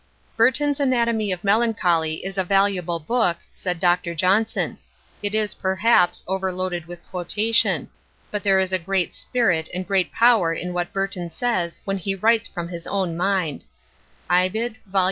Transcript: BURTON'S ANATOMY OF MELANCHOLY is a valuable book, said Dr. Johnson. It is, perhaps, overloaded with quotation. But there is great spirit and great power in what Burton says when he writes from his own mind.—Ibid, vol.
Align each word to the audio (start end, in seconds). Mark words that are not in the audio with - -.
BURTON'S 0.35 0.79
ANATOMY 0.79 1.31
OF 1.31 1.43
MELANCHOLY 1.43 2.25
is 2.25 2.39
a 2.39 2.43
valuable 2.43 2.97
book, 2.99 3.37
said 3.53 3.79
Dr. 3.79 4.15
Johnson. 4.15 4.79
It 5.21 5.35
is, 5.35 5.53
perhaps, 5.53 6.23
overloaded 6.27 6.87
with 6.87 7.05
quotation. 7.11 7.87
But 8.31 8.41
there 8.41 8.59
is 8.59 8.73
great 8.83 9.13
spirit 9.13 9.69
and 9.75 9.85
great 9.85 10.11
power 10.11 10.55
in 10.55 10.73
what 10.73 10.91
Burton 10.91 11.29
says 11.29 11.81
when 11.85 11.99
he 11.99 12.15
writes 12.15 12.47
from 12.47 12.69
his 12.69 12.87
own 12.87 13.15
mind.—Ibid, 13.15 14.77
vol. 14.87 14.99